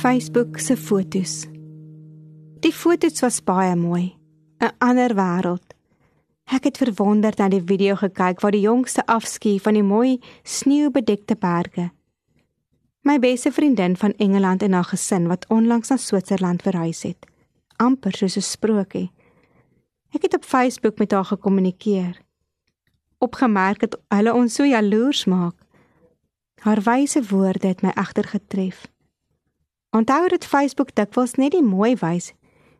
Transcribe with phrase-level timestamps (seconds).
[0.00, 1.44] Facebook se fotos.
[2.64, 4.16] Die foto's was baie mooi.
[4.58, 5.74] 'n Ander wêreld.
[6.44, 11.36] Ek het verwonderd na die video gekyk waar die jongste afskiet van die mooi sneeubedekte
[11.36, 11.90] berge.
[13.02, 17.26] My beste vriendin van Engeland en haar gesin wat onlangs na Switserland verhuis het.
[17.76, 19.10] amper soos 'n sprokie.
[20.14, 22.20] Ek het op Facebook met haar gekommunikeer.
[23.18, 25.54] Opgemerk het hulle ons so jaloers maak.
[26.60, 28.88] Haar wyse woorde het my egter getref.
[30.00, 32.30] Onthou dat Facebook dikwels net die mooi wys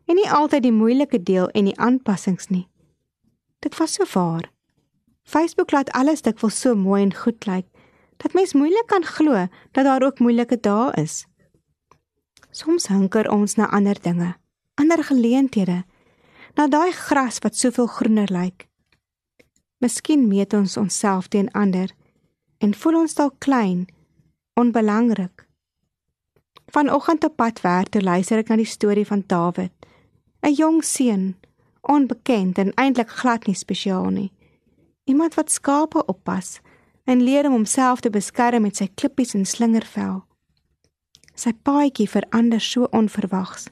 [0.09, 2.63] en nie altyd die moeilike deel en die aanpassings nie.
[3.61, 4.47] Dit was so waar.
[5.21, 7.67] Facebook laat alles dikwels so mooi en goed lyk
[8.23, 11.25] dat mens moeilik kan glo dat daar ook moeilike dae is.
[12.51, 14.33] Soms hunker ons na ander dinge,
[14.81, 15.83] ander geleenthede,
[16.57, 18.65] na daai gras wat soveel groener lyk.
[19.77, 21.93] Miskien meet ons onsself teen ander
[22.57, 23.85] en voel ons dalk klein,
[24.57, 25.50] onbelangrik.
[26.71, 29.73] Vanoggend op pad werk toe luister ek na die storie van Dawid,
[30.39, 31.35] 'n jong seun,
[31.81, 34.31] onbekend en eintlik glad nie spesiaal nie.
[35.03, 36.61] Iemand wat skape oppas
[37.03, 40.23] en leer om homself te beskerm met sy klippies en slingervel.
[41.35, 43.67] Sy paadjie verander so onverwags.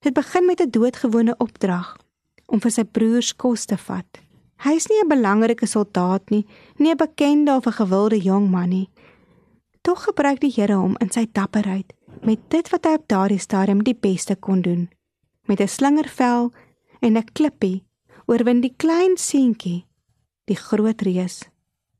[0.00, 1.96] Dit begin met 'n doodgewone opdrag
[2.46, 4.20] om vir sy broers kos te vat.
[4.56, 8.68] Hy is nie 'n belangrike soldaat nie, nie 'n bekende of 'n gewilde jong man
[8.68, 8.88] nie.
[9.80, 11.94] Tog gebruik die Here hom in sy dapperheid
[12.26, 14.90] met dit wat hy op daardie stadium die beste kon doen.
[15.48, 16.52] Met 'n slingervel
[17.00, 17.84] en 'n klippie
[18.26, 19.86] oorwin die klein seentjie
[20.44, 21.48] die groot reus.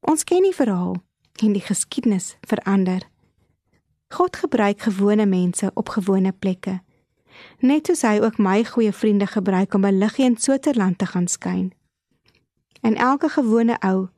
[0.00, 0.96] Ons ken die verhaal
[1.42, 3.08] en die geskiedenis verander.
[4.08, 6.80] God gebruik gewone mense op gewone plekke
[7.60, 11.28] net soos hy ook my goeie vriende gebruik om 'n liggie in Switserland te gaan
[11.28, 11.72] skyn.
[12.80, 14.08] En elke gewone ou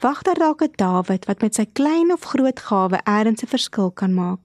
[0.00, 3.90] wag daar dalk 'n Dawid wat met sy klein of groot gawe eers 'n verskil
[3.90, 4.40] kan maak.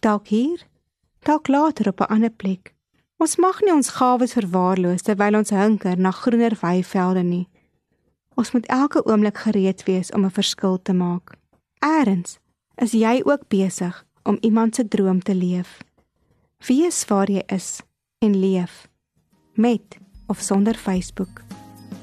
[0.00, 0.66] Dalk hier,
[1.22, 2.74] dalk later op 'n ander plek.
[3.16, 7.48] Ons mag nie ons gawes verwaarloos terwyl ons hunker na groener weivelde nie.
[8.34, 11.36] Ons moet elke oomblik gereed wees om 'n verskil te maak.
[11.78, 12.38] Eers
[12.76, 15.78] is jy ook besig om iemand se droom te leef.
[16.66, 17.80] Wees waar jy is
[18.18, 18.88] en leef
[19.54, 21.53] met of sonder Facebook.